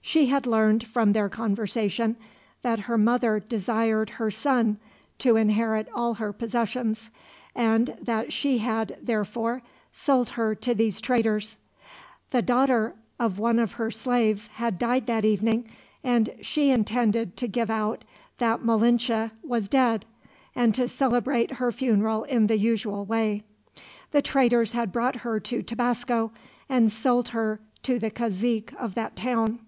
[0.00, 2.14] She had learned, from their conversation,
[2.62, 4.78] that her mother desired her son
[5.18, 7.10] to inherit all her possessions;
[7.56, 11.56] and that she had, therefore, sold her to these traders.
[12.30, 15.68] The daughter of one of her slaves had died that evening,
[16.04, 18.04] and she intended to give out
[18.38, 20.06] that Malinche was dead,
[20.54, 23.42] and to celebrate her funeral in the usual way.
[24.12, 26.30] The traders had brought her to Tabasco,
[26.68, 29.58] and sold her to the cazique of that town.